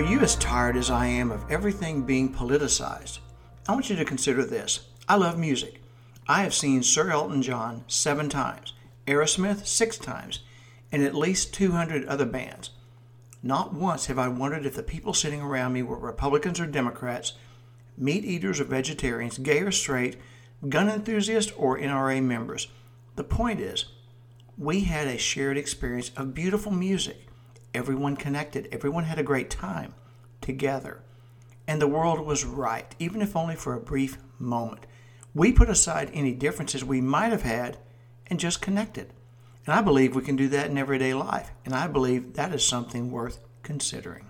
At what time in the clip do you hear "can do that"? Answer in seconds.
40.22-40.70